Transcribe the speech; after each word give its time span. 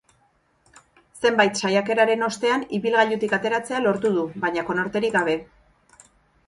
Zenbait 1.25 1.59
saiakeraren 1.61 2.25
ostean 2.29 2.65
ibilgailutik 2.79 3.37
ateratzea 3.41 3.83
lortu 3.87 4.13
du, 4.19 4.27
baina 4.47 4.67
konorterik 4.71 5.19
gabe. 5.21 5.39